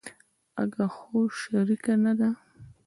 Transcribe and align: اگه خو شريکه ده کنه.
اگه 0.61 0.85
خو 0.95 1.17
شريکه 1.39 1.95
ده 2.01 2.05
کنه. 2.19 2.29